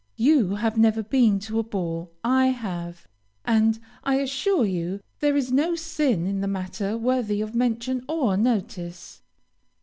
[0.17, 3.07] You have never been to a ball, I have;
[3.45, 8.35] and I assure you there is no sin in the matter worthy of mention or
[8.35, 9.21] notice."